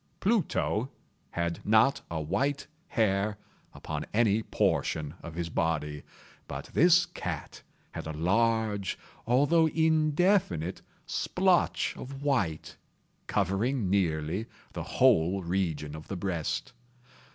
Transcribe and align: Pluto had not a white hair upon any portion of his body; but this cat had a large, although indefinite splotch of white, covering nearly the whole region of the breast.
Pluto 0.19 0.89
had 1.29 1.63
not 1.63 2.01
a 2.09 2.19
white 2.19 2.65
hair 2.87 3.37
upon 3.71 4.03
any 4.15 4.41
portion 4.41 5.13
of 5.21 5.35
his 5.35 5.49
body; 5.51 6.01
but 6.47 6.71
this 6.73 7.05
cat 7.05 7.61
had 7.91 8.07
a 8.07 8.11
large, 8.11 8.97
although 9.27 9.67
indefinite 9.67 10.81
splotch 11.05 11.93
of 11.95 12.23
white, 12.23 12.77
covering 13.27 13.91
nearly 13.91 14.47
the 14.73 14.81
whole 14.81 15.43
region 15.43 15.95
of 15.95 16.07
the 16.07 16.17
breast. 16.17 16.73